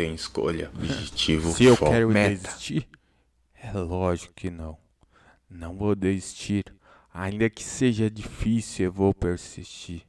tem 0.00 0.14
escolha, 0.14 0.70
objetivo, 0.74 1.52
Se 1.52 1.64
eu 1.64 1.76
foco, 1.76 1.92
quero 1.92 2.08
meta. 2.08 2.34
desistir, 2.34 2.88
é 3.52 3.70
lógico 3.72 4.32
que 4.32 4.48
não. 4.48 4.78
Não 5.46 5.76
vou 5.76 5.94
desistir. 5.94 6.64
Ainda 7.12 7.50
que 7.50 7.62
seja 7.62 8.10
difícil, 8.10 8.86
eu 8.86 8.92
vou 8.92 9.12
persistir. 9.12 10.06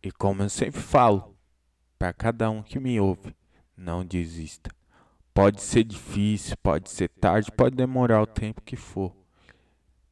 E 0.00 0.12
como 0.12 0.44
eu 0.44 0.48
sempre 0.48 0.80
falo, 0.80 1.36
para 1.98 2.12
cada 2.12 2.48
um 2.48 2.62
que 2.62 2.78
me 2.78 3.00
ouve, 3.00 3.34
não 3.76 4.04
desista. 4.04 4.70
Pode 5.34 5.62
ser 5.62 5.82
difícil, 5.82 6.56
pode 6.62 6.88
ser 6.88 7.08
tarde, 7.08 7.50
pode 7.50 7.74
demorar 7.74 8.22
o 8.22 8.26
tempo 8.26 8.62
que 8.62 8.76
for. 8.76 9.12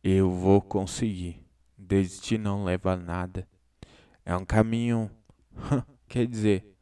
Eu 0.02 0.32
vou 0.32 0.60
conseguir. 0.60 1.46
Desistir 1.78 2.38
não 2.38 2.64
leva 2.64 2.94
a 2.94 2.96
nada. 2.96 3.46
É 4.24 4.36
um 4.36 4.44
caminho. 4.44 5.08
Quer 6.08 6.26
dizer, 6.26 6.75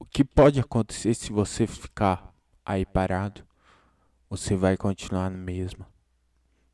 o 0.00 0.04
que 0.06 0.24
pode 0.24 0.58
acontecer 0.58 1.12
se 1.14 1.30
você 1.30 1.66
ficar 1.66 2.32
aí 2.64 2.86
parado? 2.86 3.42
Você 4.30 4.56
vai 4.56 4.76
continuar 4.76 5.30
no 5.30 5.36
mesmo. 5.36 5.84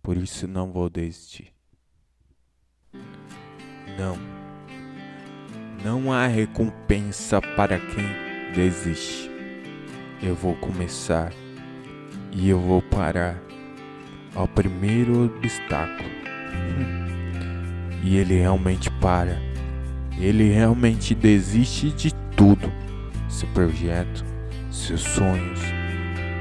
Por 0.00 0.16
isso 0.16 0.46
não 0.46 0.72
vou 0.72 0.88
desistir. 0.88 1.52
Não. 3.98 4.16
Não 5.84 6.12
há 6.12 6.28
recompensa 6.28 7.42
para 7.42 7.80
quem 7.80 8.52
desiste. 8.54 9.28
Eu 10.22 10.36
vou 10.36 10.54
começar 10.56 11.32
e 12.32 12.48
eu 12.48 12.60
vou 12.60 12.80
parar 12.80 13.42
ao 14.36 14.46
primeiro 14.46 15.24
obstáculo. 15.24 16.08
E 18.04 18.16
ele 18.16 18.38
realmente 18.38 18.88
para. 19.00 19.36
Ele 20.16 20.48
realmente 20.52 21.12
desiste 21.12 21.90
de 21.90 22.14
tudo. 22.36 22.85
Seu 23.28 23.48
projeto, 23.48 24.24
seus 24.70 25.00
sonhos, 25.00 25.60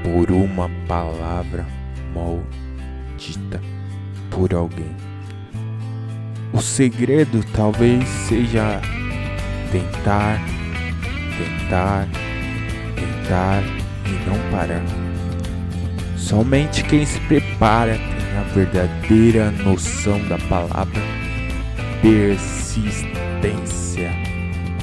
por 0.02 0.30
uma 0.30 0.70
palavra 0.86 1.66
maldita 2.14 3.60
por 4.30 4.54
alguém. 4.54 4.94
O 6.52 6.60
segredo 6.60 7.44
talvez 7.52 8.08
seja 8.08 8.80
tentar, 9.72 10.40
tentar, 11.36 12.06
tentar 12.94 13.62
e 14.06 14.28
não 14.28 14.38
parar. 14.50 14.84
Somente 16.16 16.84
quem 16.84 17.04
se 17.04 17.18
prepara 17.20 17.94
tem 17.94 18.38
a 18.38 18.42
verdadeira 18.54 19.50
noção 19.50 20.20
da 20.28 20.38
palavra 20.38 21.02
persistência, 22.00 24.12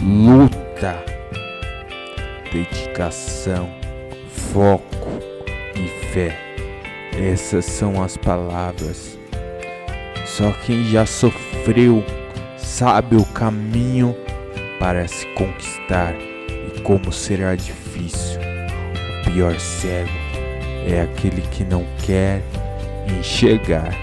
luta, 0.01 1.12
dedicação, 2.53 3.69
foco 4.29 5.09
e 5.75 5.87
fé. 6.13 6.39
Essas 7.19 7.65
são 7.65 8.01
as 8.01 8.15
palavras. 8.15 9.17
Só 10.25 10.51
quem 10.65 10.85
já 10.85 11.05
sofreu 11.05 12.03
sabe 12.57 13.15
o 13.15 13.25
caminho 13.25 14.15
para 14.79 15.07
se 15.07 15.25
conquistar 15.33 16.13
e 16.15 16.79
como 16.81 17.11
será 17.11 17.55
difícil. 17.55 18.39
O 19.21 19.31
pior 19.31 19.59
cego 19.59 20.09
é 20.87 21.01
aquele 21.01 21.41
que 21.41 21.63
não 21.63 21.85
quer 22.05 22.41
enxergar. 23.19 23.93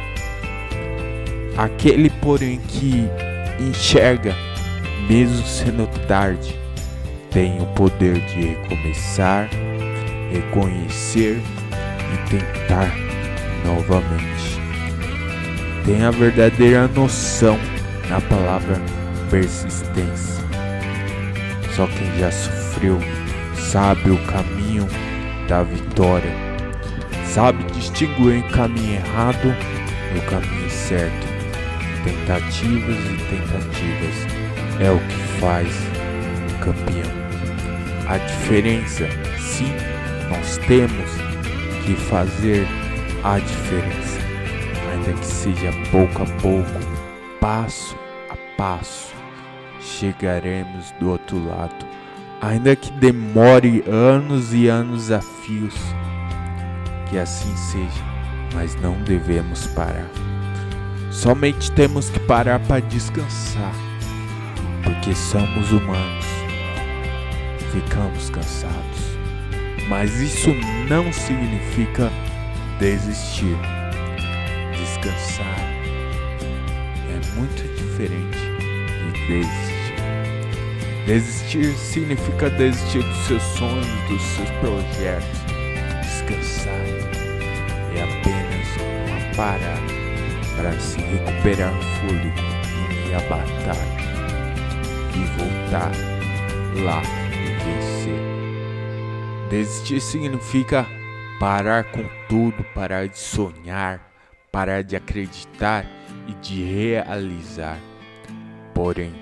Aquele, 1.56 2.10
porém, 2.10 2.58
que 2.58 3.08
enxerga, 3.60 4.34
mesmo 5.08 5.44
sendo 5.44 5.86
tarde, 6.06 6.58
tem 7.30 7.60
o 7.60 7.66
poder 7.66 8.20
de 8.26 8.48
recomeçar, 8.48 9.48
reconhecer 10.32 11.40
e 12.12 12.30
tentar 12.30 12.92
novamente. 13.64 14.60
Tem 15.84 16.02
a 16.02 16.10
verdadeira 16.10 16.88
noção 16.88 17.58
na 18.08 18.20
palavra 18.20 18.80
persistência. 19.30 20.44
Só 21.74 21.86
quem 21.86 22.18
já 22.18 22.30
sofreu 22.30 22.98
sabe 23.56 24.10
o 24.10 24.18
caminho 24.26 24.86
da 25.48 25.62
vitória, 25.62 26.32
sabe 27.24 27.62
distinguir 27.72 28.44
o 28.44 28.48
caminho 28.50 28.94
errado 28.94 29.54
e 30.14 30.18
o 30.18 30.22
caminho 30.22 30.70
certo. 30.70 31.30
Tentativas 32.02 32.96
e 32.96 33.16
tentativas 33.28 34.26
é 34.80 34.90
o 34.90 34.98
que 34.98 35.40
faz 35.40 35.68
campeão. 36.60 37.19
A 38.06 38.18
diferença, 38.18 39.08
sim, 39.38 39.72
nós 40.28 40.58
temos 40.66 41.10
que 41.84 41.94
fazer 41.94 42.66
a 43.22 43.38
diferença, 43.38 44.18
ainda 44.92 45.12
que 45.12 45.26
seja 45.26 45.72
pouco 45.90 46.22
a 46.22 46.26
pouco, 46.40 46.70
passo 47.40 47.96
a 48.30 48.36
passo, 48.56 49.14
chegaremos 49.80 50.92
do 50.98 51.10
outro 51.10 51.44
lado, 51.46 51.86
ainda 52.40 52.74
que 52.74 52.90
demore 52.92 53.84
anos 53.86 54.52
e 54.54 54.68
anos 54.68 55.10
a 55.10 55.20
fios. 55.20 55.74
Que 57.08 57.18
assim 57.18 57.54
seja, 57.56 58.04
mas 58.54 58.74
não 58.80 58.94
devemos 59.02 59.66
parar. 59.68 60.10
Somente 61.10 61.72
temos 61.72 62.08
que 62.08 62.20
parar 62.20 62.60
para 62.60 62.80
descansar, 62.80 63.74
porque 64.84 65.14
somos 65.14 65.72
humanos. 65.72 66.24
Ficamos 67.72 68.30
cansados, 68.30 69.18
mas 69.88 70.20
isso 70.20 70.50
não 70.88 71.12
significa 71.12 72.10
desistir. 72.80 73.56
Descansar 74.76 75.60
é 77.08 77.36
muito 77.36 77.62
diferente 77.76 78.38
de 79.12 79.26
desistir. 79.28 79.80
Desistir 81.06 81.72
significa 81.76 82.50
desistir 82.50 83.04
dos 83.04 83.18
seus 83.26 83.42
sonhos, 83.42 83.86
dos 84.08 84.22
seus 84.22 84.50
projetos. 84.60 85.40
Descansar 86.02 86.74
é 87.94 88.02
apenas 88.02 88.66
uma 88.80 89.34
parada 89.36 90.00
para 90.56 90.72
se 90.80 90.98
recuperar 91.00 91.72
o 91.72 91.82
fôlego 91.82 92.34
e 93.08 93.14
a 93.14 93.20
batalha 93.20 94.00
e 95.14 95.24
voltar 95.38 95.92
lá. 96.82 97.29
Desistir 99.50 100.00
significa 100.00 100.86
parar 101.40 101.82
com 101.90 102.04
tudo, 102.28 102.64
parar 102.72 103.08
de 103.08 103.18
sonhar, 103.18 104.00
parar 104.52 104.84
de 104.84 104.94
acreditar 104.94 105.84
e 106.28 106.34
de 106.34 106.62
realizar. 106.62 107.76
Porém, 108.72 109.12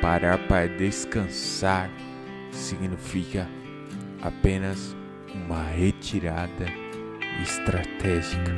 parar 0.00 0.38
para 0.46 0.68
descansar 0.68 1.90
significa 2.52 3.48
apenas 4.22 4.96
uma 5.34 5.64
retirada 5.64 6.66
estratégica. 7.42 8.52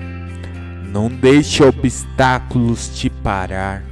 Não 0.84 1.08
deixe 1.08 1.64
obstáculos 1.64 2.90
te 2.98 3.08
parar 3.08 3.82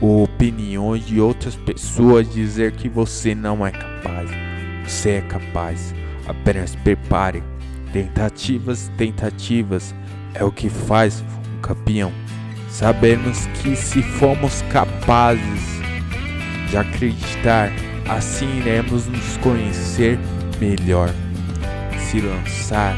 ou 0.00 0.24
opiniões 0.24 1.04
de 1.04 1.20
outras 1.20 1.54
pessoas 1.54 2.32
dizer 2.32 2.72
que 2.72 2.88
você 2.88 3.34
não 3.34 3.66
é 3.66 3.70
capaz. 3.70 4.30
Você 4.84 5.10
é 5.10 5.20
capaz. 5.20 5.94
Apenas 6.26 6.74
prepare. 6.76 7.42
Tentativas, 7.92 8.90
tentativas 8.96 9.94
é 10.34 10.42
o 10.42 10.50
que 10.50 10.68
faz 10.68 11.22
um 11.22 11.60
campeão. 11.60 12.12
Sabemos 12.68 13.46
que 13.62 13.76
se 13.76 14.02
formos 14.02 14.62
capazes 14.62 15.74
de 16.68 16.76
acreditar, 16.76 17.70
assim 18.08 18.58
iremos 18.58 19.06
nos 19.06 19.36
conhecer 19.36 20.18
melhor. 20.60 21.10
Se 21.98 22.20
lançar, 22.20 22.96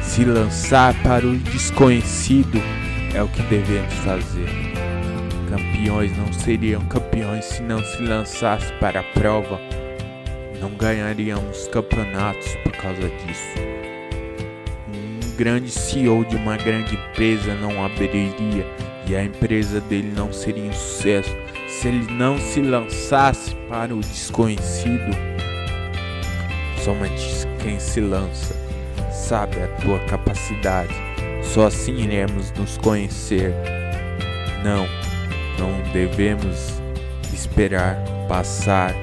se 0.00 0.24
lançar 0.24 0.94
para 1.02 1.26
o 1.26 1.36
desconhecido 1.36 2.62
é 3.14 3.22
o 3.22 3.28
que 3.28 3.42
devemos 3.42 3.94
fazer. 3.94 4.48
Campeões 5.48 6.16
não 6.16 6.32
seriam 6.32 6.82
campeões 6.82 7.44
se 7.46 7.62
não 7.62 7.82
se 7.82 8.02
lançasse 8.02 8.72
para 8.74 9.00
a 9.00 9.02
prova. 9.02 9.58
Não 10.60 10.70
ganharíamos 10.70 11.68
campeonatos 11.68 12.54
por 12.56 12.72
causa 12.72 13.08
disso. 13.08 13.58
Um 14.88 15.36
grande 15.36 15.70
CEO 15.70 16.24
de 16.24 16.36
uma 16.36 16.56
grande 16.56 16.94
empresa 16.94 17.54
não 17.54 17.84
abriria 17.84 18.66
e 19.06 19.14
a 19.14 19.22
empresa 19.22 19.80
dele 19.80 20.12
não 20.16 20.32
seria 20.32 20.64
um 20.64 20.72
sucesso 20.72 21.30
se 21.68 21.88
ele 21.88 22.12
não 22.12 22.38
se 22.38 22.60
lançasse 22.60 23.54
para 23.68 23.94
o 23.94 24.00
desconhecido. 24.00 25.16
Somente 26.82 27.46
quem 27.62 27.78
se 27.78 28.00
lança 28.00 28.54
sabe 29.12 29.60
a 29.60 29.68
tua 29.82 29.98
capacidade. 30.00 30.94
Só 31.42 31.66
assim 31.66 31.96
iremos 31.96 32.52
nos 32.52 32.78
conhecer. 32.78 33.52
Não, 34.64 34.86
não 35.58 35.92
devemos 35.92 36.80
esperar 37.32 37.96
passar 38.28 38.94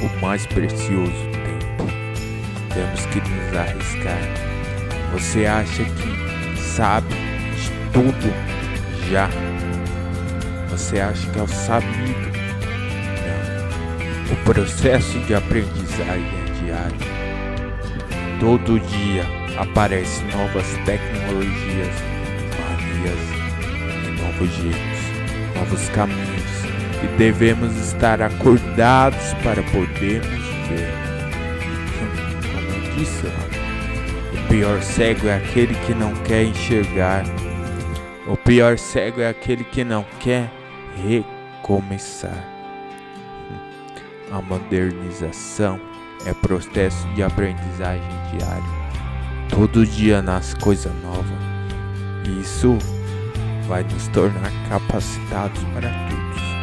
o 0.00 0.20
mais 0.20 0.46
precioso 0.46 1.12
tempo. 1.12 1.90
temos 2.72 3.06
que 3.06 3.20
nos 3.20 3.56
arriscar. 3.56 4.18
Você 5.12 5.46
acha 5.46 5.84
que 5.84 6.60
sabe 6.60 7.08
de 7.08 7.70
tudo 7.92 8.32
já? 9.10 9.28
Você 10.70 11.00
acha 11.00 11.28
que 11.30 11.38
é 11.38 11.42
o 11.42 11.48
sabido? 11.48 12.28
Não. 13.24 14.34
O 14.34 14.36
processo 14.44 15.18
de 15.20 15.34
aprendizagem 15.34 16.30
é 16.46 16.64
diário. 16.64 17.18
Todo 18.38 18.78
dia 18.80 19.24
aparecem 19.58 20.26
novas 20.28 20.66
tecnologias, 20.84 21.94
manias 22.60 23.38
novos 24.22 24.50
jeitos, 24.54 25.56
novos 25.56 25.88
caminhos 25.88 26.37
e 27.02 27.06
devemos 27.16 27.76
estar 27.76 28.20
acordados 28.20 29.34
para 29.42 29.62
podermos 29.64 30.44
ver. 30.68 30.92
Como 32.52 32.68
eu 32.68 32.96
disse 32.96 33.26
o 33.26 34.48
pior 34.48 34.82
cego 34.82 35.28
é 35.28 35.36
aquele 35.36 35.74
que 35.86 35.94
não 35.94 36.14
quer 36.24 36.44
enxergar. 36.44 37.24
O 38.26 38.36
pior 38.36 38.78
cego 38.78 39.20
é 39.20 39.28
aquele 39.28 39.64
que 39.64 39.84
não 39.84 40.04
quer 40.20 40.50
recomeçar. 40.96 42.44
A 44.30 44.42
modernização 44.42 45.80
é 46.26 46.34
processo 46.34 47.06
de 47.14 47.22
aprendizagem 47.22 48.08
diário. 48.32 48.78
Todo 49.48 49.86
dia 49.86 50.20
nasce 50.20 50.56
coisa 50.56 50.90
nova. 51.02 51.34
E 52.24 52.40
isso 52.40 52.76
vai 53.66 53.82
nos 53.84 54.08
tornar 54.08 54.52
capacitados 54.68 55.62
para 55.74 55.90
tudo. 56.08 56.57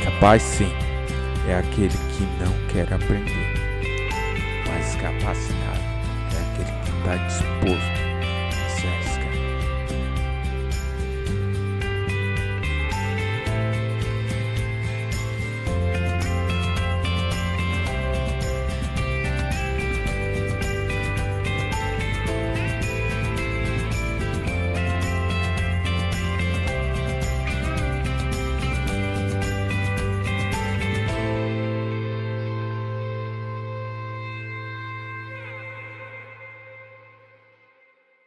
Incapaz 0.00 0.42
sim, 0.42 0.72
é 1.48 1.54
aquele 1.54 1.88
que 1.88 2.22
não 2.40 2.52
quer 2.68 2.92
aprender, 2.92 3.54
mas 4.66 4.94
capacitado 4.96 5.80
é 6.34 6.52
aquele 6.52 6.72
que 6.82 6.98
está 6.98 7.16
disposto 7.26 7.97